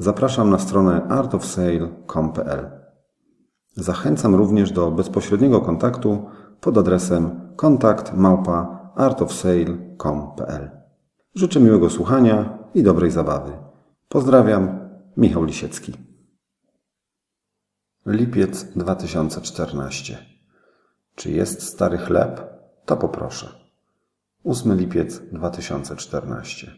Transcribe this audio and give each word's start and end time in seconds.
zapraszam 0.00 0.50
na 0.50 0.58
stronę 0.58 1.02
artofsale.com.pl. 1.08 2.70
Zachęcam 3.76 4.34
również 4.34 4.72
do 4.72 4.90
bezpośredniego 4.90 5.60
kontaktu 5.60 6.26
pod 6.60 6.78
adresem 6.78 7.40
kontakt 7.56 8.12
małpa 8.14 8.92
artofsale.com.pl. 8.96 10.70
Życzę 11.34 11.60
miłego 11.60 11.90
słuchania 11.90 12.58
i 12.74 12.82
dobrej 12.82 13.10
zabawy. 13.10 13.52
Pozdrawiam, 14.08 14.90
Michał 15.16 15.44
Lisiecki. 15.44 15.92
Lipiec 18.06 18.64
2014. 18.64 20.18
Czy 21.14 21.30
jest 21.30 21.62
stary 21.62 21.98
chleb? 21.98 22.40
To 22.84 22.96
poproszę. 22.96 23.48
8 24.44 24.76
lipiec 24.76 25.20
2014. 25.32 26.72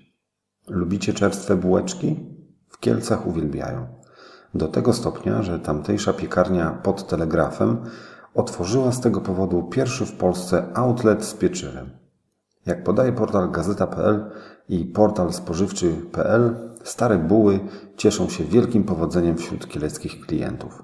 Lubicie 0.68 1.12
czerstwe 1.12 1.56
bułeczki? 1.56 2.41
W 2.72 2.78
Kielcach 2.78 3.26
uwielbiają. 3.26 3.86
Do 4.54 4.68
tego 4.68 4.92
stopnia, 4.92 5.42
że 5.42 5.58
tamtejsza 5.58 6.12
piekarnia 6.12 6.70
pod 6.70 7.06
telegrafem 7.06 7.76
otworzyła 8.34 8.92
z 8.92 9.00
tego 9.00 9.20
powodu 9.20 9.62
pierwszy 9.62 10.06
w 10.06 10.12
Polsce 10.12 10.64
outlet 10.74 11.24
z 11.24 11.34
pieczywem. 11.34 11.90
Jak 12.66 12.84
podaje 12.84 13.12
portal 13.12 13.50
gazeta.pl 13.50 14.30
i 14.68 14.84
portal 14.84 15.32
spożywczy.pl, 15.32 16.54
stare 16.84 17.18
buły 17.18 17.60
cieszą 17.96 18.28
się 18.28 18.44
wielkim 18.44 18.84
powodzeniem 18.84 19.36
wśród 19.36 19.68
kieleckich 19.68 20.26
klientów. 20.26 20.82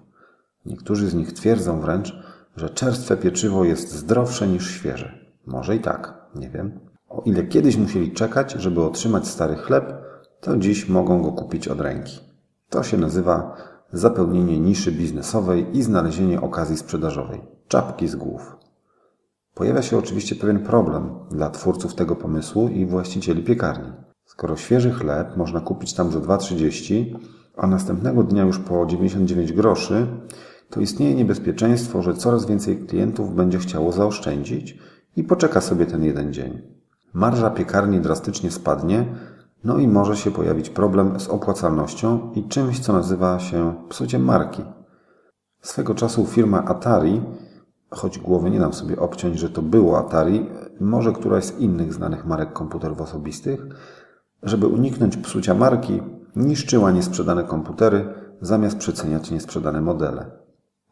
Niektórzy 0.66 1.09
z 1.09 1.14
nich 1.14 1.33
twierdzą 1.33 1.81
wręcz, 1.81 2.16
że 2.56 2.70
czerstwe 2.70 3.16
pieczywo 3.16 3.64
jest 3.64 3.92
zdrowsze 3.92 4.48
niż 4.48 4.70
świeże. 4.70 5.19
Może 5.47 5.77
i 5.77 5.81
tak, 5.81 6.14
nie 6.34 6.50
wiem. 6.50 6.81
O 7.09 7.22
ile 7.25 7.44
kiedyś 7.44 7.77
musieli 7.77 8.12
czekać, 8.12 8.53
żeby 8.53 8.83
otrzymać 8.83 9.28
stary 9.28 9.56
chleb, 9.56 10.08
to 10.41 10.56
dziś 10.56 10.89
mogą 10.89 11.22
go 11.22 11.33
kupić 11.33 11.69
od 11.69 11.81
ręki. 11.81 12.20
To 12.69 12.83
się 12.83 12.97
nazywa 12.97 13.56
zapełnienie 13.92 14.61
niszy 14.61 14.92
biznesowej 14.92 15.77
i 15.77 15.83
znalezienie 15.83 16.41
okazji 16.41 16.77
sprzedażowej. 16.77 17.41
Czapki 17.69 18.08
z 18.08 18.17
głów. 18.17 18.56
Pojawia 19.55 19.83
się 19.83 19.98
oczywiście 19.98 20.36
pewien 20.36 20.59
problem 20.59 21.11
dla 21.31 21.50
twórców 21.50 21.94
tego 21.94 22.16
pomysłu 22.16 22.69
i 22.69 22.86
właścicieli 22.86 23.42
piekarni. 23.42 23.92
Skoro 24.25 24.56
świeży 24.56 24.91
chleb 24.91 25.36
można 25.36 25.61
kupić 25.61 25.94
tam 25.94 26.12
za 26.12 26.19
2,30, 26.19 27.19
a 27.56 27.66
następnego 27.66 28.22
dnia 28.22 28.42
już 28.42 28.59
po 28.59 28.86
99 28.86 29.53
groszy, 29.53 30.06
to 30.70 30.81
istnieje 30.81 31.14
niebezpieczeństwo, 31.14 32.03
że 32.03 32.14
coraz 32.14 32.47
więcej 32.47 32.78
klientów 32.78 33.34
będzie 33.34 33.59
chciało 33.59 33.92
zaoszczędzić 33.92 34.78
i 35.16 35.25
poczeka 35.25 35.61
sobie 35.61 35.86
ten 35.86 36.05
jeden 36.05 36.33
dzień. 36.33 36.62
Marża 37.12 37.50
piekarni 37.50 38.00
drastycznie 38.00 38.50
spadnie, 38.50 39.05
no 39.64 39.78
i 39.78 39.89
może 39.89 40.17
się 40.17 40.31
pojawić 40.31 40.70
problem 40.70 41.20
z 41.20 41.28
opłacalnością 41.28 42.33
i 42.34 42.48
czymś, 42.48 42.81
co 42.81 42.92
nazywa 42.92 43.39
się 43.39 43.75
psuciem 43.89 44.25
marki. 44.25 44.62
Swego 45.61 45.95
czasu 45.95 46.27
firma 46.27 46.65
Atari, 46.65 47.23
choć 47.91 48.19
głowy 48.19 48.50
nie 48.50 48.59
dam 48.59 48.73
sobie 48.73 48.98
obciąć, 49.00 49.39
że 49.39 49.50
to 49.50 49.62
było 49.62 49.98
Atari, 49.98 50.47
może 50.81 51.12
któraś 51.12 51.45
z 51.45 51.59
innych 51.59 51.94
znanych 51.94 52.27
marek 52.27 52.53
komputerów 52.53 53.00
osobistych, 53.00 53.66
żeby 54.43 54.66
uniknąć 54.66 55.16
psucia 55.16 55.55
marki, 55.55 56.03
niszczyła 56.37 56.91
niesprzedane 56.91 57.44
komputery, 57.44 58.15
zamiast 58.41 58.78
przeceniać 58.78 59.31
niesprzedane 59.31 59.81
modele. 59.81 60.31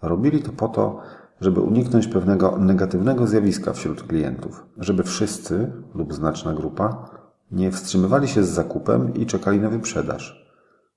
Robili 0.02 0.42
to 0.42 0.52
po 0.52 0.68
to, 0.68 1.00
żeby 1.40 1.60
uniknąć 1.60 2.06
pewnego 2.06 2.58
negatywnego 2.58 3.26
zjawiska 3.26 3.72
wśród 3.72 4.02
klientów, 4.02 4.66
żeby 4.78 5.02
wszyscy 5.02 5.72
lub 5.94 6.14
znaczna 6.14 6.54
grupa 6.54 7.15
nie 7.50 7.70
wstrzymywali 7.70 8.28
się 8.28 8.44
z 8.44 8.48
zakupem 8.48 9.14
i 9.14 9.26
czekali 9.26 9.60
na 9.60 9.70
wyprzedaż. 9.70 10.46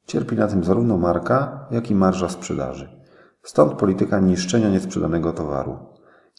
Cierpi 0.06 0.36
na 0.36 0.48
tym 0.48 0.64
zarówno 0.64 0.98
marka, 0.98 1.68
jak 1.72 1.92
i 1.92 1.96
marża 1.96 2.30
sprzedaży. 2.30 2.90
Stąd 3.44 3.74
polityka 3.74 4.20
niszczenia 4.20 4.70
niesprzedanego 4.70 5.34
towaru. 5.34 5.78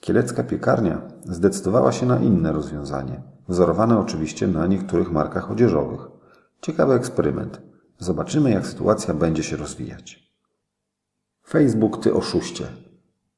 Kielecka 0.01 0.43
piekarnia 0.43 1.03
zdecydowała 1.25 1.93
się 1.93 2.07
na 2.07 2.19
inne 2.19 2.53
rozwiązanie, 2.53 3.23
wzorowane 3.49 3.99
oczywiście 3.99 4.47
na 4.47 4.67
niektórych 4.67 5.13
markach 5.13 5.51
odzieżowych. 5.51 6.01
Ciekawy 6.61 6.95
eksperyment. 6.95 7.63
Zobaczymy, 7.99 8.51
jak 8.51 8.67
sytuacja 8.67 9.15
będzie 9.15 9.43
się 9.43 9.57
rozwijać. 9.57 10.31
Facebook 11.49 12.03
Ty 12.03 12.15
oszuście. 12.15 12.67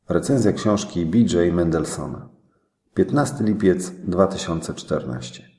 Recenzja 0.08 0.52
książki 0.52 1.06
BJ 1.06 1.36
Mendelsona. 1.52 2.28
15 2.94 3.44
lipiec 3.44 3.90
2014. 3.90 5.51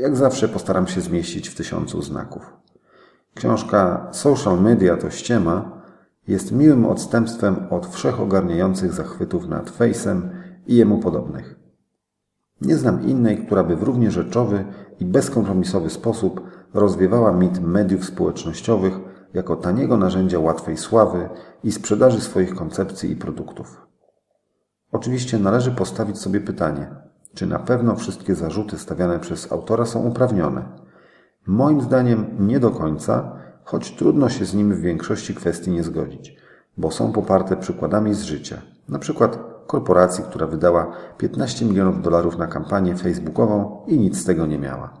Jak 0.00 0.16
zawsze 0.16 0.48
postaram 0.48 0.86
się 0.86 1.00
zmieścić 1.00 1.48
w 1.48 1.54
tysiącu 1.54 2.02
znaków. 2.02 2.56
Książka 3.34 4.08
Social 4.12 4.62
Media 4.62 4.96
to 4.96 5.10
ściema 5.10 5.82
jest 6.28 6.52
miłym 6.52 6.86
odstępstwem 6.86 7.66
od 7.70 7.86
wszechogarniających 7.86 8.92
zachwytów 8.92 9.48
nad 9.48 9.70
Face'em 9.70 10.20
i 10.66 10.76
jemu 10.76 10.98
podobnych. 10.98 11.58
Nie 12.60 12.76
znam 12.76 13.08
innej, 13.08 13.46
która 13.46 13.64
by 13.64 13.76
w 13.76 13.82
równie 13.82 14.10
rzeczowy 14.10 14.64
i 15.00 15.04
bezkompromisowy 15.04 15.90
sposób 15.90 16.40
rozwiewała 16.74 17.32
mit 17.32 17.60
mediów 17.60 18.04
społecznościowych 18.04 18.94
jako 19.34 19.56
taniego 19.56 19.96
narzędzia 19.96 20.38
łatwej 20.38 20.76
sławy 20.76 21.28
i 21.64 21.72
sprzedaży 21.72 22.20
swoich 22.20 22.54
koncepcji 22.54 23.10
i 23.10 23.16
produktów. 23.16 23.86
Oczywiście 24.92 25.38
należy 25.38 25.70
postawić 25.70 26.18
sobie 26.18 26.40
pytanie, 26.40 27.09
czy 27.34 27.46
na 27.46 27.58
pewno 27.58 27.96
wszystkie 27.96 28.34
zarzuty 28.34 28.78
stawiane 28.78 29.18
przez 29.18 29.52
autora 29.52 29.86
są 29.86 30.00
uprawnione. 30.00 30.62
Moim 31.46 31.80
zdaniem 31.80 32.26
nie 32.38 32.60
do 32.60 32.70
końca, 32.70 33.36
choć 33.64 33.96
trudno 33.96 34.28
się 34.28 34.44
z 34.44 34.54
nim 34.54 34.74
w 34.74 34.80
większości 34.80 35.34
kwestii 35.34 35.70
nie 35.70 35.82
zgodzić, 35.82 36.36
bo 36.76 36.90
są 36.90 37.12
poparte 37.12 37.56
przykładami 37.56 38.14
z 38.14 38.22
życia. 38.22 38.62
Na 38.88 38.98
przykład 38.98 39.38
korporacji, 39.66 40.24
która 40.24 40.46
wydała 40.46 40.92
15 41.18 41.64
milionów 41.64 42.02
dolarów 42.02 42.38
na 42.38 42.46
kampanię 42.46 42.96
facebookową 42.96 43.84
i 43.86 43.98
nic 43.98 44.18
z 44.18 44.24
tego 44.24 44.46
nie 44.46 44.58
miała. 44.58 44.92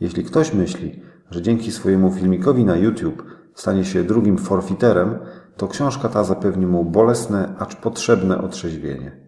Jeśli 0.00 0.24
ktoś 0.24 0.54
myśli, 0.54 1.02
że 1.30 1.42
dzięki 1.42 1.72
swojemu 1.72 2.12
filmikowi 2.12 2.64
na 2.64 2.76
YouTube 2.76 3.22
stanie 3.54 3.84
się 3.84 4.04
drugim 4.04 4.38
forfiterem, 4.38 5.18
to 5.56 5.68
książka 5.68 6.08
ta 6.08 6.24
zapewni 6.24 6.66
mu 6.66 6.84
bolesne, 6.84 7.54
acz 7.58 7.76
potrzebne 7.76 8.42
otrzeźwienie. 8.42 9.27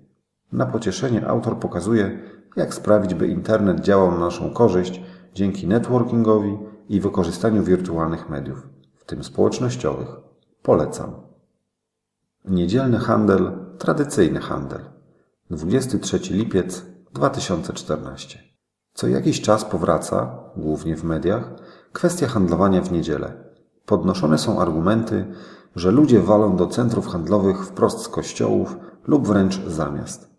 Na 0.52 0.66
pocieszenie 0.66 1.26
autor 1.28 1.58
pokazuje, 1.58 2.18
jak 2.56 2.74
sprawić, 2.74 3.14
by 3.14 3.28
internet 3.28 3.80
działał 3.80 4.10
na 4.10 4.18
naszą 4.18 4.50
korzyść 4.50 5.02
dzięki 5.34 5.66
networkingowi 5.66 6.58
i 6.88 7.00
wykorzystaniu 7.00 7.62
wirtualnych 7.62 8.28
mediów, 8.30 8.68
w 8.96 9.04
tym 9.04 9.24
społecznościowych. 9.24 10.08
Polecam. 10.62 11.12
Niedzielny 12.44 12.98
handel, 12.98 13.52
tradycyjny 13.78 14.40
handel. 14.40 14.80
23 15.50 16.18
lipiec 16.30 16.86
2014. 17.12 18.38
Co 18.94 19.08
jakiś 19.08 19.40
czas 19.40 19.64
powraca, 19.64 20.38
głównie 20.56 20.96
w 20.96 21.04
mediach, 21.04 21.50
kwestia 21.92 22.26
handlowania 22.26 22.82
w 22.82 22.92
niedzielę. 22.92 23.32
Podnoszone 23.86 24.38
są 24.38 24.60
argumenty, 24.60 25.26
że 25.76 25.90
ludzie 25.90 26.20
walą 26.20 26.56
do 26.56 26.66
centrów 26.66 27.06
handlowych 27.06 27.66
wprost 27.66 28.02
z 28.02 28.08
kościołów 28.08 28.76
lub 29.06 29.26
wręcz 29.26 29.60
zamiast. 29.66 30.29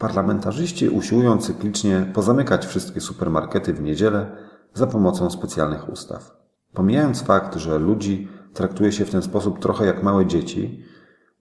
Parlamentarzyści 0.00 0.88
usiłują 0.88 1.38
cyklicznie 1.38 2.10
pozamykać 2.14 2.66
wszystkie 2.66 3.00
supermarkety 3.00 3.74
w 3.74 3.82
niedzielę 3.82 4.36
za 4.74 4.86
pomocą 4.86 5.30
specjalnych 5.30 5.88
ustaw. 5.88 6.36
Pomijając 6.72 7.22
fakt, 7.22 7.56
że 7.56 7.78
ludzi 7.78 8.28
traktuje 8.54 8.92
się 8.92 9.04
w 9.04 9.10
ten 9.10 9.22
sposób 9.22 9.58
trochę 9.58 9.86
jak 9.86 10.02
małe 10.02 10.26
dzieci, 10.26 10.84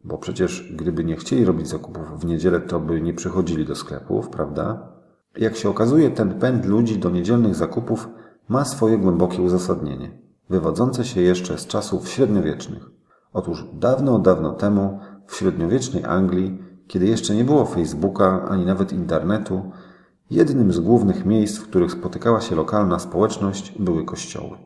bo 0.04 0.18
przecież 0.18 0.74
gdyby 0.76 1.04
nie 1.04 1.16
chcieli 1.16 1.46
robić 1.46 1.68
zakupów 1.68 2.20
w 2.20 2.26
niedzielę, 2.26 2.60
to 2.60 2.80
by 2.80 3.02
nie 3.02 3.14
przychodzili 3.14 3.66
do 3.66 3.76
sklepów, 3.76 4.30
prawda? 4.30 4.92
Jak 5.38 5.56
się 5.56 5.70
okazuje, 5.70 6.10
ten 6.10 6.40
pęd 6.40 6.66
ludzi 6.66 6.98
do 6.98 7.10
niedzielnych 7.10 7.56
zakupów 7.56 8.10
ma 8.50 8.66
swoje 8.66 8.98
głębokie 8.98 9.42
uzasadnienie, 9.42 10.12
wywodzące 10.50 11.06
się 11.06 11.22
jeszcze 11.22 11.58
z 11.58 11.68
czasów 11.68 12.10
średniowiecznych. 12.10 12.90
Otóż 13.34 13.66
dawno, 13.74 14.20
dawno 14.20 14.54
temu 14.54 15.00
w 15.28 15.36
średniowiecznej 15.36 16.06
Anglii 16.06 16.69
kiedy 16.89 17.07
jeszcze 17.07 17.36
nie 17.36 17.44
było 17.44 17.65
Facebooka 17.65 18.45
ani 18.50 18.65
nawet 18.65 18.94
internetu, 18.94 19.71
jednym 20.30 20.74
z 20.74 20.80
głównych 20.80 21.25
miejsc, 21.25 21.57
w 21.57 21.63
których 21.63 21.91
spotykała 21.91 22.41
się 22.41 22.56
lokalna 22.56 23.00
społeczność, 23.00 23.74
były 23.80 24.06
kościoły. 24.06 24.57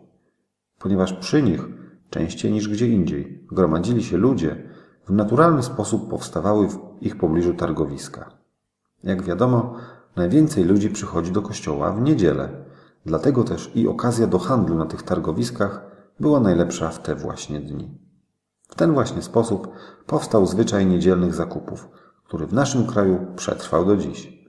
Ponieważ 0.79 1.13
przy 1.13 1.43
nich 1.43 1.67
częściej 2.09 2.51
niż 2.51 2.69
gdzie 2.69 2.87
indziej, 2.87 3.47
gromadzili 3.51 4.03
się 4.03 4.17
ludzie, 4.17 4.69
w 5.07 5.11
naturalny 5.11 5.63
sposób 5.63 6.09
powstawały 6.09 6.67
w 6.69 6.79
ich 7.01 7.17
pobliżu 7.17 7.53
targowiska. 7.53 8.31
Jak 9.03 9.23
wiadomo, 9.23 9.75
najwięcej 10.15 10.63
ludzi 10.63 10.89
przychodzi 10.89 11.31
do 11.31 11.41
kościoła 11.41 11.91
w 11.91 12.01
niedzielę, 12.01 12.49
dlatego 13.05 13.43
też 13.43 13.71
i 13.75 13.87
okazja 13.87 14.27
do 14.27 14.39
handlu 14.39 14.75
na 14.75 14.85
tych 14.85 15.03
targowiskach 15.03 15.81
była 16.19 16.39
najlepsza 16.39 16.89
w 16.89 17.01
te 17.01 17.15
właśnie 17.15 17.59
dni. 17.59 17.97
W 18.69 18.75
ten 18.75 18.93
właśnie 18.93 19.21
sposób 19.21 19.67
powstał 20.05 20.45
zwyczaj 20.45 20.85
niedzielnych 20.85 21.33
zakupów, 21.33 21.89
który 22.33 22.47
w 22.47 22.53
naszym 22.53 22.87
kraju 22.87 23.25
przetrwał 23.35 23.85
do 23.85 23.97
dziś. 23.97 24.47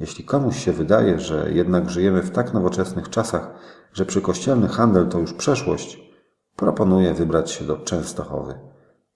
Jeśli 0.00 0.24
komuś 0.24 0.64
się 0.64 0.72
wydaje, 0.72 1.20
że 1.20 1.52
jednak 1.52 1.90
żyjemy 1.90 2.22
w 2.22 2.30
tak 2.30 2.54
nowoczesnych 2.54 3.10
czasach, 3.10 3.50
że 3.92 4.06
przykościelny 4.06 4.68
handel 4.68 5.08
to 5.08 5.18
już 5.18 5.32
przeszłość, 5.32 6.12
proponuję 6.56 7.14
wybrać 7.14 7.50
się 7.50 7.64
do 7.64 7.76
Częstochowy. 7.76 8.54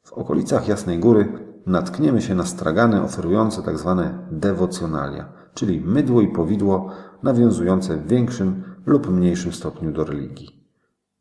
W 0.03 0.13
okolicach 0.13 0.69
Jasnej 0.69 0.99
Góry 0.99 1.33
natkniemy 1.67 2.23
się 2.23 2.35
na 2.35 2.47
stragany 2.47 3.03
oferujące 3.03 3.63
tzw. 3.63 4.03
Tak 4.03 4.39
dewocjonalia, 4.39 5.33
czyli 5.55 5.81
mydło 5.81 6.21
i 6.21 6.29
powidło 6.29 6.91
nawiązujące 7.23 7.97
w 7.97 8.09
większym 8.09 8.63
lub 8.87 9.11
mniejszym 9.11 9.53
stopniu 9.53 9.93
do 9.93 10.05
religii. 10.05 10.69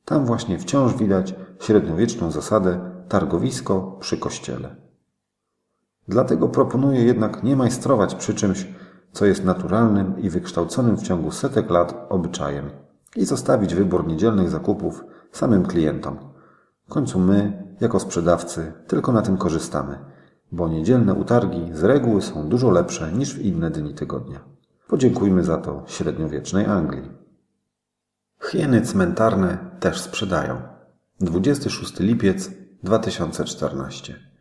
Tam 0.06 0.26
właśnie 0.26 0.60
wciąż 0.60 0.94
widać 0.94 1.36
średniowieczną 1.60 2.32
zasadę 2.32 2.92
targowisko 3.10 3.98
przy 4.00 4.18
kościele. 4.18 4.83
Dlatego 6.08 6.48
proponuję 6.48 7.04
jednak 7.04 7.44
nie 7.44 7.56
majstrować 7.56 8.16
przy 8.16 8.34
czymś, 8.34 8.68
co 9.12 9.26
jest 9.26 9.46
naturalnym 9.46 10.20
i 10.20 10.30
wykształconym 10.30 10.98
w 10.98 11.04
ciągu 11.04 11.32
setek 11.32 11.70
lat 11.70 12.06
obyczajem 12.10 12.70
i 13.16 13.26
zostawić 13.26 13.76
wybór 13.76 14.08
niedzielnych 14.08 14.50
zakupów 14.50 15.04
samym 15.32 15.66
klientom. 15.66 16.18
W 16.86 16.90
końcu 16.90 17.20
my, 17.20 17.64
jako 17.82 18.00
sprzedawcy, 18.00 18.74
tylko 18.88 19.12
na 19.12 19.22
tym 19.22 19.38
korzystamy, 19.38 20.00
bo 20.52 20.68
niedzielne 20.68 21.14
utargi 21.14 21.70
z 21.74 21.84
reguły 21.84 22.22
są 22.22 22.50
dużo 22.50 22.72
lepsze 22.72 23.12
niż 23.12 23.36
w 23.36 23.42
inne 23.42 23.72
dni 23.72 23.94
tygodnia. 23.94 24.40
Podziękujmy 24.88 25.44
za 25.44 25.58
to 25.58 25.84
średniowiecznej 25.88 26.66
Anglii. 26.66 27.12
Hieny 28.42 28.82
cmentarne 28.82 29.58
też 29.80 30.02
sprzedają. 30.02 30.62
26 31.20 32.00
lipiec 32.00 32.52
2014. 32.84 34.33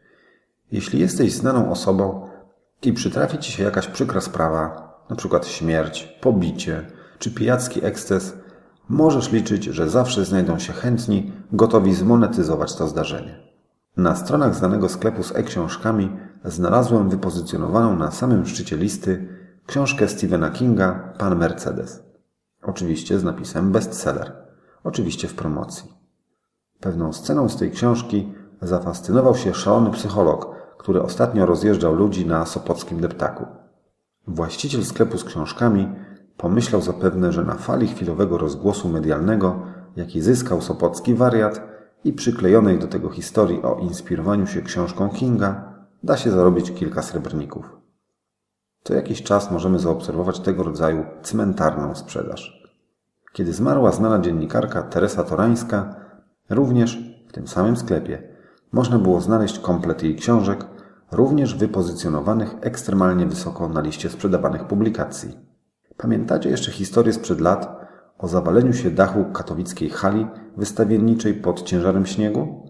Jeśli 0.73 1.01
jesteś 1.01 1.33
znaną 1.33 1.71
osobą 1.71 2.29
i 2.83 2.93
przytrafi 2.93 3.39
Ci 3.39 3.53
się 3.53 3.63
jakaś 3.63 3.87
przykra 3.87 4.21
sprawa, 4.21 4.93
np. 5.11 5.41
śmierć, 5.43 6.19
pobicie 6.21 6.87
czy 7.19 7.31
pijacki 7.31 7.85
eksces, 7.85 8.37
możesz 8.89 9.33
liczyć, 9.33 9.65
że 9.65 9.91
zawsze 9.91 10.25
znajdą 10.25 10.59
się 10.59 10.73
chętni, 10.73 11.33
gotowi 11.53 11.95
zmonetyzować 11.95 12.77
to 12.77 12.89
zdarzenie. 12.89 13.39
Na 13.97 14.17
stronach 14.17 14.55
znanego 14.55 14.89
sklepu 14.89 15.23
z 15.23 15.37
e-książkami 15.37 16.17
znalazłem 16.45 17.09
wypozycjonowaną 17.09 17.97
na 17.97 18.11
samym 18.11 18.47
szczycie 18.47 18.77
listy 18.77 19.29
książkę 19.67 20.09
Stephena 20.09 20.51
Kinga 20.51 21.15
Pan 21.19 21.39
Mercedes. 21.39 22.03
Oczywiście 22.63 23.19
z 23.19 23.25
napisem 23.25 23.73
bestseller. 23.73 24.33
Oczywiście 24.85 25.29
w 25.29 25.35
promocji. 25.35 25.93
Pewną 26.81 27.13
sceną 27.13 27.49
z 27.49 27.57
tej 27.57 27.71
książki 27.71 28.35
zafascynował 28.63 29.35
się 29.35 29.55
szalony 29.55 29.91
psycholog, 29.91 30.52
który 30.83 31.03
ostatnio 31.03 31.47
rozjeżdżał 31.47 31.95
ludzi 31.95 32.27
na 32.27 32.47
sopockim 32.47 33.01
deptaku. 33.01 33.47
Właściciel 34.27 34.85
sklepu 34.85 35.19
z 35.19 35.25
książkami 35.25 35.89
pomyślał 36.37 36.83
zapewne, 36.83 37.33
że 37.33 37.45
na 37.45 37.55
fali 37.55 37.89
chwilowego 37.89 38.39
rozgłosu 38.39 38.89
medialnego, 38.89 39.61
jaki 39.97 40.21
zyskał 40.21 40.61
sopocki 40.61 41.15
wariat 41.15 41.61
i 42.05 42.13
przyklejonej 42.13 42.79
do 42.79 42.87
tego 42.87 43.11
historii 43.11 43.63
o 43.63 43.79
inspirowaniu 43.79 44.47
się 44.47 44.63
książką 44.63 45.09
Kinga, 45.09 45.75
da 46.03 46.17
się 46.17 46.31
zarobić 46.31 46.73
kilka 46.73 47.03
srebrników. 47.03 47.77
Co 48.85 48.95
jakiś 48.95 49.23
czas 49.23 49.51
możemy 49.51 49.79
zaobserwować 49.79 50.41
tego 50.41 50.63
rodzaju 50.63 51.05
cmentarną 51.23 51.95
sprzedaż. 51.95 52.63
Kiedy 53.33 53.53
zmarła 53.53 53.93
znana 53.93 54.19
dziennikarka 54.19 54.83
Teresa 54.83 55.25
Torańska, 55.25 55.95
również 56.51 56.99
w 57.29 57.33
tym 57.33 57.49
samym 57.49 57.77
sklepie 57.77 58.33
można 58.73 58.99
było 58.99 59.21
znaleźć 59.21 59.59
komplet 59.59 60.03
jej 60.03 60.17
książek, 60.17 60.72
również 61.13 61.55
wypozycjonowanych 61.55 62.55
ekstremalnie 62.61 63.27
wysoko 63.27 63.69
na 63.69 63.81
liście 63.81 64.11
sprzedawanych 64.11 64.65
publikacji. 64.65 65.39
Pamiętacie 65.97 66.51
jeszcze 66.51 66.71
historię 66.71 67.13
sprzed 67.13 67.41
lat 67.41 67.83
o 68.19 68.29
zawaleniu 68.29 68.73
się 68.73 68.91
dachu 68.91 69.25
katowickiej 69.25 69.91
hali 69.91 70.27
wystawienniczej 70.57 71.35
pod 71.35 71.63
ciężarem 71.63 72.07
śniegu? 72.07 72.67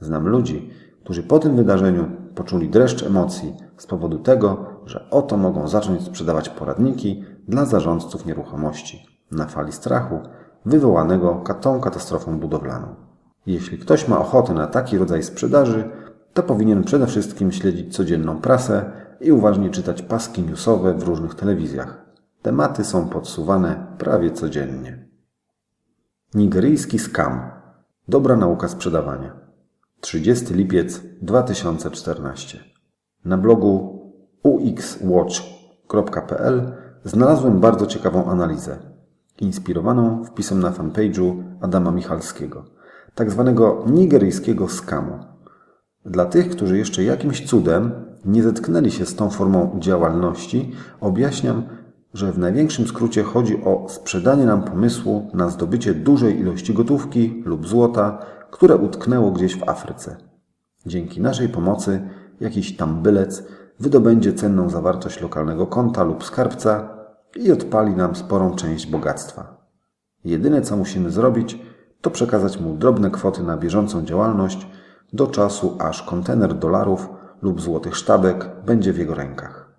Znam 0.00 0.28
ludzi, 0.28 0.70
którzy 1.04 1.22
po 1.22 1.38
tym 1.38 1.56
wydarzeniu 1.56 2.10
poczuli 2.34 2.68
dreszcz 2.68 3.02
emocji 3.02 3.56
z 3.76 3.86
powodu 3.86 4.18
tego, 4.18 4.66
że 4.86 5.10
oto 5.10 5.36
mogą 5.36 5.68
zacząć 5.68 6.02
sprzedawać 6.02 6.48
poradniki 6.48 7.24
dla 7.48 7.64
zarządców 7.64 8.26
nieruchomości 8.26 9.06
na 9.30 9.46
fali 9.46 9.72
strachu 9.72 10.20
wywołanego 10.64 11.44
tą 11.60 11.80
katastrofą 11.80 12.38
budowlaną. 12.38 12.94
Jeśli 13.46 13.78
ktoś 13.78 14.08
ma 14.08 14.18
ochotę 14.18 14.54
na 14.54 14.66
taki 14.66 14.98
rodzaj 14.98 15.22
sprzedaży, 15.22 15.90
to 16.34 16.42
powinien 16.42 16.84
przede 16.84 17.06
wszystkim 17.06 17.52
śledzić 17.52 17.96
codzienną 17.96 18.40
prasę 18.40 18.90
i 19.20 19.32
uważnie 19.32 19.70
czytać 19.70 20.02
paski 20.02 20.42
newsowe 20.42 20.94
w 20.94 21.02
różnych 21.02 21.34
telewizjach. 21.34 22.04
Tematy 22.42 22.84
są 22.84 23.08
podsuwane 23.08 23.86
prawie 23.98 24.30
codziennie. 24.30 25.08
Nigeryjski 26.34 26.98
skam. 26.98 27.50
Dobra 28.08 28.36
nauka 28.36 28.68
sprzedawania. 28.68 29.36
30 30.00 30.54
lipiec 30.54 31.00
2014. 31.22 32.58
Na 33.24 33.36
blogu 33.36 34.02
uxwatch.pl 34.42 35.52
znalazłem 37.04 37.60
bardzo 37.60 37.86
ciekawą 37.86 38.30
analizę, 38.30 38.78
inspirowaną 39.40 40.24
wpisem 40.24 40.60
na 40.60 40.70
fanpage'u 40.70 41.42
Adama 41.60 41.90
Michalskiego– 41.90 42.64
tak 43.14 43.30
zwanego 43.30 43.84
nigeryjskiego 43.86 44.68
skamu. 44.68 45.18
Dla 46.04 46.24
tych, 46.24 46.50
którzy 46.50 46.78
jeszcze 46.78 47.04
jakimś 47.04 47.46
cudem 47.46 47.92
nie 48.24 48.42
zetknęli 48.42 48.90
się 48.90 49.06
z 49.06 49.16
tą 49.16 49.30
formą 49.30 49.76
działalności, 49.78 50.72
objaśniam, 51.00 51.62
że 52.14 52.32
w 52.32 52.38
największym 52.38 52.86
skrócie 52.86 53.22
chodzi 53.22 53.64
o 53.64 53.86
sprzedanie 53.88 54.44
nam 54.44 54.62
pomysłu 54.62 55.30
na 55.34 55.48
zdobycie 55.48 55.94
dużej 55.94 56.40
ilości 56.40 56.74
gotówki 56.74 57.42
lub 57.44 57.68
złota, 57.68 58.18
które 58.50 58.76
utknęło 58.76 59.30
gdzieś 59.30 59.56
w 59.56 59.68
Afryce. 59.68 60.16
Dzięki 60.86 61.20
naszej 61.20 61.48
pomocy 61.48 62.00
jakiś 62.40 62.76
tam 62.76 63.02
bylec 63.02 63.44
wydobędzie 63.80 64.32
cenną 64.32 64.70
zawartość 64.70 65.20
lokalnego 65.20 65.66
konta 65.66 66.04
lub 66.04 66.24
skarbca 66.24 66.88
i 67.36 67.52
odpali 67.52 67.94
nam 67.94 68.16
sporą 68.16 68.54
część 68.54 68.86
bogactwa. 68.86 69.66
Jedyne 70.24 70.62
co 70.62 70.76
musimy 70.76 71.10
zrobić, 71.10 71.58
to 72.00 72.10
przekazać 72.10 72.60
mu 72.60 72.74
drobne 72.74 73.10
kwoty 73.10 73.42
na 73.42 73.56
bieżącą 73.56 74.04
działalność 74.04 74.66
do 75.12 75.26
czasu, 75.26 75.76
aż 75.80 76.02
kontener 76.02 76.54
dolarów 76.54 77.08
lub 77.42 77.60
złotych 77.60 77.96
sztabek 77.96 78.50
będzie 78.66 78.92
w 78.92 78.98
jego 78.98 79.14
rękach. 79.14 79.72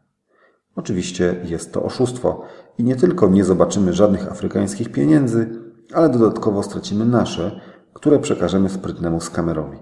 Oczywiście 0.76 1.36
jest 1.44 1.74
to 1.74 1.84
oszustwo 1.84 2.42
i 2.78 2.84
nie 2.84 2.96
tylko 2.96 3.28
nie 3.28 3.44
zobaczymy 3.44 3.94
żadnych 3.94 4.32
afrykańskich 4.32 4.92
pieniędzy, 4.92 5.50
ale 5.94 6.10
dodatkowo 6.10 6.64
stracimy 6.64 7.06
nasze, 7.06 7.60
które 7.94 8.20
przekażemy 8.20 8.70
sprytnemu 8.70 9.22
skamerowi. 9.22 9.78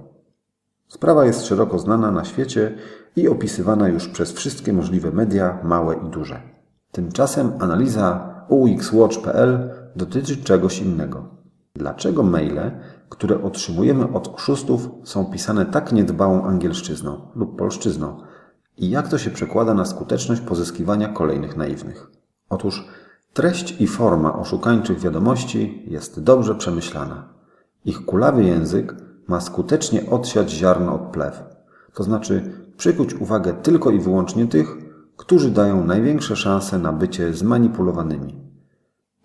Sprawa 0.87 1.25
jest 1.25 1.45
szeroko 1.45 1.79
znana 1.79 2.11
na 2.11 2.25
świecie 2.25 2.77
i 3.15 3.27
opisywana 3.27 3.87
już 3.87 4.07
przez 4.07 4.31
wszystkie 4.31 4.73
możliwe 4.73 5.11
media, 5.11 5.59
małe 5.63 5.95
i 5.95 6.09
duże. 6.09 6.41
Tymczasem 6.91 7.51
analiza 7.59 8.35
UXWatch.pl 8.49 9.69
dotyczy 9.95 10.37
czegoś 10.37 10.81
innego. 10.81 11.25
Dlaczego 11.75 12.23
maile, 12.23 12.71
które 13.11 13.43
otrzymujemy 13.43 14.13
od 14.13 14.27
oszustów, 14.27 14.89
są 15.03 15.25
pisane 15.25 15.65
tak 15.65 15.91
niedbałą 15.91 16.43
angielszczyzną 16.43 17.21
lub 17.35 17.57
polszczyzną? 17.57 18.17
I 18.77 18.89
jak 18.89 19.07
to 19.07 19.17
się 19.17 19.29
przekłada 19.29 19.73
na 19.73 19.85
skuteczność 19.85 20.41
pozyskiwania 20.41 21.07
kolejnych 21.07 21.57
naiwnych? 21.57 22.11
Otóż 22.49 22.87
treść 23.33 23.81
i 23.81 23.87
forma 23.87 24.39
oszukańczych 24.39 24.99
wiadomości 24.99 25.83
jest 25.87 26.23
dobrze 26.23 26.55
przemyślana. 26.55 27.29
Ich 27.85 28.05
kulawy 28.05 28.43
język 28.43 28.95
ma 29.27 29.41
skutecznie 29.41 30.09
odsiać 30.09 30.51
ziarno 30.51 30.95
od 30.95 31.01
plew, 31.01 31.43
to 31.93 32.03
znaczy 32.03 32.51
przykuć 32.77 33.13
uwagę 33.13 33.53
tylko 33.53 33.91
i 33.91 33.99
wyłącznie 33.99 34.47
tych, 34.47 34.77
którzy 35.17 35.51
dają 35.51 35.85
największe 35.85 36.35
szanse 36.35 36.79
na 36.79 36.93
bycie 36.93 37.33
zmanipulowanymi. 37.33 38.35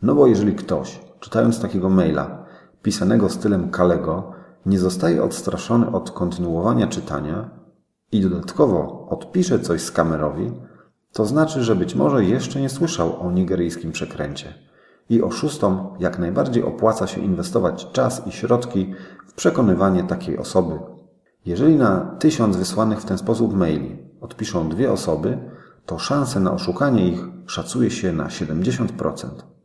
No 0.02 0.14
bo 0.14 0.26
jeżeli 0.26 0.54
ktoś 0.54 1.00
czytając 1.20 1.60
takiego 1.60 1.90
maila, 1.90 2.45
pisanego 2.86 3.28
stylem 3.28 3.70
Kalego, 3.70 4.32
nie 4.66 4.78
zostaje 4.78 5.22
odstraszony 5.22 5.90
od 5.90 6.10
kontynuowania 6.10 6.86
czytania 6.86 7.50
i 8.12 8.20
dodatkowo 8.20 9.06
odpisze 9.10 9.58
coś 9.58 9.80
z 9.80 9.90
kamerowi, 9.90 10.52
to 11.12 11.26
znaczy, 11.26 11.64
że 11.64 11.76
być 11.76 11.94
może 11.94 12.24
jeszcze 12.24 12.60
nie 12.60 12.68
słyszał 12.68 13.20
o 13.20 13.32
nigeryjskim 13.32 13.92
przekręcie. 13.92 14.54
I 15.10 15.22
oszustom 15.22 15.88
jak 15.98 16.18
najbardziej 16.18 16.62
opłaca 16.62 17.06
się 17.06 17.20
inwestować 17.20 17.88
czas 17.92 18.26
i 18.26 18.32
środki 18.32 18.94
w 19.26 19.32
przekonywanie 19.32 20.04
takiej 20.04 20.38
osoby. 20.38 20.78
Jeżeli 21.46 21.76
na 21.76 22.00
tysiąc 22.00 22.56
wysłanych 22.56 23.00
w 23.00 23.04
ten 23.04 23.18
sposób 23.18 23.54
maili 23.54 23.98
odpiszą 24.20 24.68
dwie 24.68 24.92
osoby, 24.92 25.38
to 25.86 25.98
szanse 25.98 26.40
na 26.40 26.52
oszukanie 26.52 27.08
ich 27.08 27.20
szacuje 27.46 27.90
się 27.90 28.12
na 28.12 28.26
70%. 28.26 29.55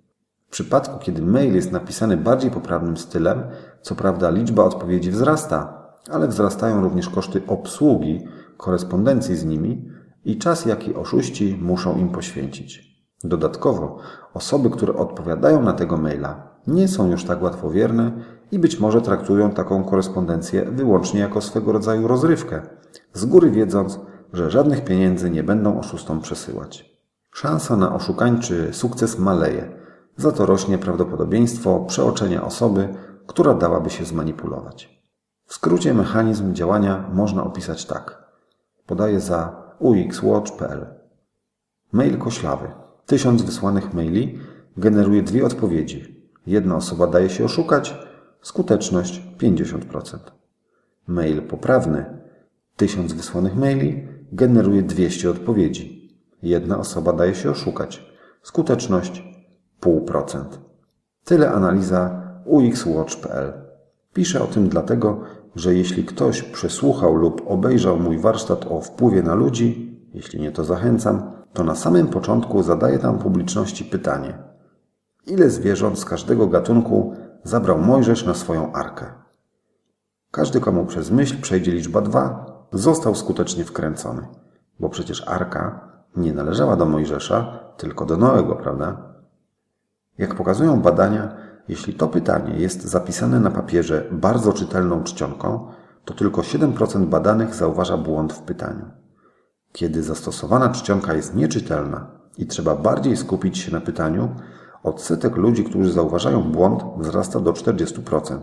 W 0.52 0.54
przypadku, 0.54 1.00
kiedy 1.00 1.22
mail 1.22 1.56
jest 1.56 1.72
napisany 1.72 2.18
bardziej 2.18 2.52
poprawnym 2.52 2.98
stylem, 2.98 3.44
co 3.82 3.96
prawda 3.96 4.30
liczba 4.30 4.64
odpowiedzi 4.64 5.12
wzrasta, 5.12 5.88
ale 6.10 6.28
wzrastają 6.28 6.82
również 6.82 7.10
koszty 7.10 7.42
obsługi, 7.48 8.28
korespondencji 8.58 9.36
z 9.36 9.46
nimi 9.46 9.90
i 10.26 10.38
czas, 10.38 10.66
jaki 10.66 10.96
oszuści 10.96 11.60
muszą 11.62 11.98
im 11.98 12.10
poświęcić. 12.10 12.84
Dodatkowo, 13.24 13.98
osoby, 14.34 14.70
które 14.70 14.94
odpowiadają 14.94 15.62
na 15.62 15.74
tego 15.74 15.98
maila, 15.98 16.58
nie 16.68 16.88
są 16.88 17.12
już 17.12 17.24
tak 17.24 17.42
łatwowierne 17.42 18.12
i 18.52 18.60
być 18.60 18.80
może 18.80 19.02
traktują 19.02 19.52
taką 19.52 19.84
korespondencję 19.84 20.66
wyłącznie 20.72 21.20
jako 21.20 21.42
swego 21.42 21.72
rodzaju 21.72 22.08
rozrywkę, 22.08 22.62
z 23.14 23.26
góry 23.26 23.52
wiedząc, 23.52 24.00
że 24.34 24.52
żadnych 24.52 24.84
pieniędzy 24.86 25.30
nie 25.30 25.44
będą 25.44 25.80
oszustom 25.80 26.22
przesyłać. 26.22 26.92
Szansa 27.34 27.76
na 27.76 27.96
oszukańczy 27.96 28.70
sukces 28.72 29.20
maleje, 29.20 29.81
za 30.18 30.32
to 30.32 30.46
rośnie 30.46 30.78
prawdopodobieństwo 30.78 31.86
przeoczenia 31.88 32.44
osoby, 32.44 32.90
która 33.28 33.54
dałaby 33.54 33.90
się 33.90 34.06
zmanipulować. 34.06 35.02
W 35.46 35.54
skrócie 35.54 35.94
mechanizm 35.94 36.54
działania 36.54 37.10
można 37.14 37.44
opisać 37.44 37.86
tak. 37.86 38.24
Podaję 38.86 39.20
za 39.20 39.64
uxwatch.pl. 39.80 40.86
Mail 41.92 42.18
koślawy. 42.18 42.72
Tysiąc 43.06 43.42
wysłanych 43.42 43.94
maili 43.94 44.40
generuje 44.78 45.24
dwie 45.24 45.46
odpowiedzi. 45.46 46.30
Jedna 46.48 46.76
osoba 46.76 47.08
daje 47.08 47.30
się 47.30 47.46
oszukać, 47.46 47.96
skuteczność 48.42 49.22
50%. 49.38 50.18
Mail 51.08 51.42
poprawny. 51.42 52.06
Tysiąc 52.76 53.14
wysłanych 53.14 53.56
maili 53.56 54.08
generuje 54.32 54.84
200 54.84 55.30
odpowiedzi. 55.30 56.16
Jedna 56.44 56.78
osoba 56.78 57.14
daje 57.14 57.36
się 57.36 57.52
oszukać. 57.52 58.06
Skuteczność 58.44 59.31
0,5%. 59.82 60.44
Tyle 61.24 61.52
analiza 61.52 62.22
uxwatch.pl. 62.46 63.54
Piszę 64.14 64.44
o 64.44 64.48
tym 64.48 64.70
dlatego, 64.70 65.20
że 65.56 65.76
jeśli 65.76 66.06
ktoś 66.06 66.42
przesłuchał 66.42 67.16
lub 67.16 67.42
obejrzał 67.48 68.00
mój 68.00 68.20
warsztat 68.20 68.66
o 68.70 68.82
wpływie 68.82 69.24
na 69.24 69.36
ludzi, 69.36 70.00
jeśli 70.14 70.42
nie 70.42 70.52
to 70.52 70.64
zachęcam, 70.64 71.32
to 71.54 71.64
na 71.64 71.76
samym 71.76 72.08
początku 72.08 72.64
zadaję 72.64 73.00
tam 73.00 73.20
publiczności 73.20 73.86
pytanie: 73.86 74.38
ile 75.28 75.50
zwierząt 75.50 76.00
z 76.00 76.06
każdego 76.06 76.48
gatunku 76.48 77.14
zabrał 77.44 77.80
Mojżesz 77.80 78.26
na 78.26 78.34
swoją 78.34 78.74
arkę? 78.74 79.06
Każdy, 80.32 80.60
komu 80.60 80.86
przez 80.86 81.12
myśl 81.12 81.42
przejdzie 81.42 81.72
liczba 81.72 82.02
2, 82.02 82.46
został 82.74 83.16
skutecznie 83.16 83.64
wkręcony, 83.64 84.28
bo 84.80 84.90
przecież 84.90 85.28
arka 85.28 85.92
nie 86.16 86.34
należała 86.34 86.76
do 86.76 86.86
Mojżesza, 86.86 87.60
tylko 87.78 88.06
do 88.06 88.18
Noego, 88.18 88.56
prawda? 88.56 89.11
Jak 90.22 90.36
pokazują 90.36 90.82
badania, 90.82 91.36
jeśli 91.68 91.94
to 91.94 92.08
pytanie 92.08 92.54
jest 92.58 92.82
zapisane 92.82 93.40
na 93.40 93.52
papierze 93.52 94.06
bardzo 94.12 94.54
czytelną 94.54 95.04
czcionką, 95.04 95.68
to 96.06 96.14
tylko 96.14 96.42
7% 96.42 97.06
badanych 97.06 97.56
zauważa 97.56 97.98
błąd 97.98 98.34
w 98.34 98.42
pytaniu. 98.42 98.86
Kiedy 99.72 100.04
zastosowana 100.04 100.70
czcionka 100.70 101.14
jest 101.14 101.36
nieczytelna 101.36 102.08
i 102.38 102.46
trzeba 102.46 102.76
bardziej 102.76 103.18
skupić 103.18 103.58
się 103.58 103.72
na 103.72 103.82
pytaniu, 103.82 104.36
odsetek 104.84 105.36
ludzi, 105.36 105.64
którzy 105.64 105.92
zauważają 105.92 106.42
błąd, 106.42 106.84
wzrasta 106.98 107.40
do 107.40 107.54
40%. 107.54 108.40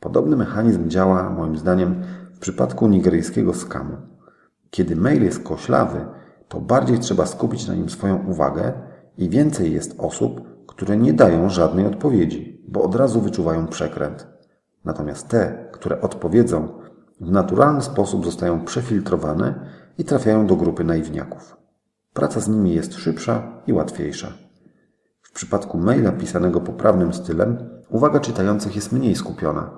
Podobny 0.00 0.36
mechanizm 0.36 0.88
działa, 0.88 1.30
moim 1.30 1.56
zdaniem, 1.56 2.02
w 2.34 2.38
przypadku 2.38 2.88
nigeryjskiego 2.88 3.54
skamu. 3.54 3.96
Kiedy 4.70 4.96
mail 4.96 5.24
jest 5.24 5.42
koślawy, 5.42 6.06
to 6.48 6.60
bardziej 6.60 6.98
trzeba 6.98 7.26
skupić 7.26 7.68
na 7.68 7.74
nim 7.74 7.88
swoją 7.88 8.26
uwagę 8.26 8.87
i 9.18 9.28
więcej 9.28 9.72
jest 9.72 9.94
osób, 9.98 10.40
które 10.66 10.96
nie 10.96 11.12
dają 11.12 11.50
żadnej 11.50 11.86
odpowiedzi, 11.86 12.64
bo 12.68 12.82
od 12.82 12.94
razu 12.94 13.20
wyczuwają 13.20 13.66
przekręt. 13.66 14.26
Natomiast 14.84 15.28
te, 15.28 15.68
które 15.72 16.00
odpowiedzą, 16.00 16.68
w 17.20 17.30
naturalny 17.30 17.82
sposób 17.82 18.24
zostają 18.24 18.64
przefiltrowane 18.64 19.54
i 19.98 20.04
trafiają 20.04 20.46
do 20.46 20.56
grupy 20.56 20.84
naiwniaków. 20.84 21.56
Praca 22.12 22.40
z 22.40 22.48
nimi 22.48 22.74
jest 22.74 22.94
szybsza 22.94 23.62
i 23.66 23.72
łatwiejsza. 23.72 24.32
W 25.22 25.32
przypadku 25.32 25.78
maila 25.78 26.12
pisanego 26.12 26.60
poprawnym 26.60 27.12
stylem, 27.12 27.58
uwaga 27.88 28.20
czytających 28.20 28.76
jest 28.76 28.92
mniej 28.92 29.14
skupiona 29.14 29.70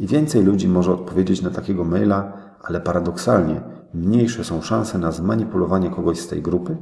i 0.00 0.06
więcej 0.06 0.42
ludzi 0.42 0.68
może 0.68 0.92
odpowiedzieć 0.92 1.42
na 1.42 1.50
takiego 1.50 1.84
maila, 1.84 2.32
ale 2.62 2.80
paradoksalnie 2.80 3.60
mniejsze 3.94 4.44
są 4.44 4.62
szanse 4.62 4.98
na 4.98 5.12
zmanipulowanie 5.12 5.90
kogoś 5.90 6.20
z 6.20 6.28
tej 6.28 6.42
grupy, 6.42 6.76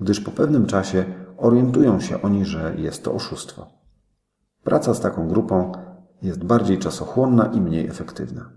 gdyż 0.00 0.20
po 0.20 0.30
pewnym 0.30 0.66
czasie 0.66 1.04
orientują 1.38 2.00
się 2.00 2.22
oni, 2.22 2.44
że 2.44 2.74
jest 2.78 3.04
to 3.04 3.14
oszustwo. 3.14 3.66
Praca 4.64 4.94
z 4.94 5.00
taką 5.00 5.28
grupą 5.28 5.72
jest 6.22 6.44
bardziej 6.44 6.78
czasochłonna 6.78 7.46
i 7.46 7.60
mniej 7.60 7.86
efektywna. 7.86 8.50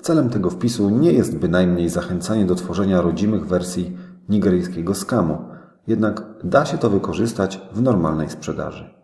Celem 0.00 0.30
tego 0.30 0.50
wpisu 0.50 0.90
nie 0.90 1.12
jest 1.12 1.38
bynajmniej 1.38 1.88
zachęcanie 1.88 2.44
do 2.44 2.54
tworzenia 2.54 3.00
rodzimych 3.00 3.46
wersji 3.46 3.96
nigeryjskiego 4.28 4.94
skamu, 4.94 5.38
jednak 5.86 6.24
da 6.44 6.66
się 6.66 6.78
to 6.78 6.90
wykorzystać 6.90 7.60
w 7.72 7.82
normalnej 7.82 8.30
sprzedaży. 8.30 8.94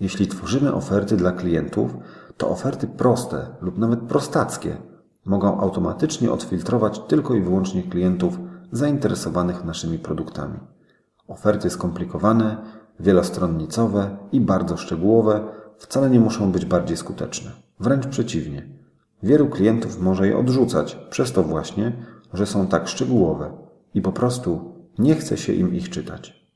Jeśli 0.00 0.26
tworzymy 0.26 0.74
oferty 0.74 1.16
dla 1.16 1.32
klientów, 1.32 1.96
to 2.36 2.50
oferty 2.50 2.86
proste 2.86 3.46
lub 3.60 3.78
nawet 3.78 4.00
prostackie 4.00 4.76
mogą 5.24 5.60
automatycznie 5.60 6.32
odfiltrować 6.32 6.98
tylko 6.98 7.34
i 7.34 7.42
wyłącznie 7.42 7.82
klientów 7.82 8.38
zainteresowanych 8.72 9.64
naszymi 9.64 9.98
produktami. 9.98 10.58
Oferty 11.28 11.70
skomplikowane, 11.70 12.56
wielostronnicowe 13.00 14.16
i 14.32 14.40
bardzo 14.40 14.76
szczegółowe 14.76 15.44
wcale 15.78 16.10
nie 16.10 16.20
muszą 16.20 16.52
być 16.52 16.64
bardziej 16.64 16.96
skuteczne. 16.96 17.50
Wręcz 17.80 18.06
przeciwnie. 18.06 18.68
Wielu 19.22 19.46
klientów 19.46 20.00
może 20.00 20.28
je 20.28 20.38
odrzucać 20.38 20.98
przez 21.10 21.32
to 21.32 21.42
właśnie, 21.42 21.92
że 22.32 22.46
są 22.46 22.66
tak 22.66 22.88
szczegółowe 22.88 23.52
i 23.94 24.02
po 24.02 24.12
prostu 24.12 24.74
nie 24.98 25.14
chce 25.14 25.36
się 25.36 25.52
im 25.52 25.74
ich 25.74 25.90
czytać. 25.90 26.46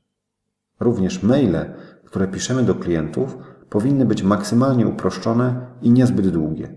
Również 0.79 1.23
maile, 1.23 1.73
które 2.05 2.27
piszemy 2.27 2.63
do 2.63 2.75
klientów, 2.75 3.37
powinny 3.69 4.05
być 4.05 4.23
maksymalnie 4.23 4.87
uproszczone 4.87 5.67
i 5.81 5.91
niezbyt 5.91 6.29
długie. 6.29 6.75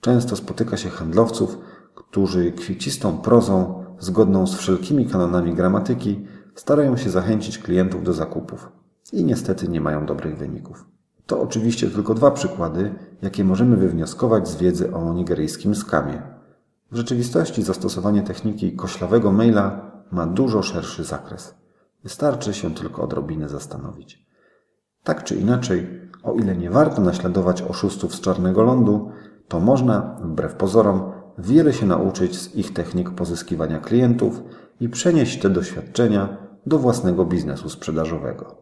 Często 0.00 0.36
spotyka 0.36 0.76
się 0.76 0.88
handlowców, 0.88 1.58
którzy 1.94 2.52
kwiecistą 2.52 3.18
prozą, 3.18 3.84
zgodną 3.98 4.46
z 4.46 4.54
wszelkimi 4.54 5.06
kanonami 5.06 5.54
gramatyki, 5.54 6.26
starają 6.54 6.96
się 6.96 7.10
zachęcić 7.10 7.58
klientów 7.58 8.04
do 8.04 8.12
zakupów 8.12 8.68
i 9.12 9.24
niestety 9.24 9.68
nie 9.68 9.80
mają 9.80 10.06
dobrych 10.06 10.38
wyników. 10.38 10.86
To 11.26 11.40
oczywiście 11.40 11.90
tylko 11.90 12.14
dwa 12.14 12.30
przykłady, 12.30 12.94
jakie 13.22 13.44
możemy 13.44 13.76
wywnioskować 13.76 14.48
z 14.48 14.56
wiedzy 14.56 14.94
o 14.94 15.14
nigeryjskim 15.14 15.74
skamie. 15.74 16.22
W 16.92 16.96
rzeczywistości 16.96 17.62
zastosowanie 17.62 18.22
techniki 18.22 18.72
koślawego 18.72 19.32
maila 19.32 19.92
ma 20.10 20.26
dużo 20.26 20.62
szerszy 20.62 21.04
zakres. 21.04 21.54
Wystarczy 22.02 22.54
się 22.54 22.74
tylko 22.74 23.02
odrobinę 23.02 23.48
zastanowić. 23.48 24.26
Tak 25.04 25.24
czy 25.24 25.34
inaczej, 25.34 26.10
o 26.22 26.34
ile 26.34 26.56
nie 26.56 26.70
warto 26.70 27.02
naśladować 27.02 27.62
oszustów 27.62 28.14
z 28.14 28.20
czarnego 28.20 28.62
lądu, 28.62 29.10
to 29.48 29.60
można, 29.60 30.16
wbrew 30.22 30.54
pozorom, 30.54 31.12
wiele 31.38 31.72
się 31.72 31.86
nauczyć 31.86 32.38
z 32.38 32.54
ich 32.54 32.72
technik 32.72 33.10
pozyskiwania 33.10 33.80
klientów 33.80 34.42
i 34.82 34.88
przenieść 34.88 35.38
te 35.38 35.50
doświadczenia 35.50 36.36
do 36.66 36.78
własnego 36.78 37.24
biznesu 37.24 37.68
sprzedażowego. 37.68 38.61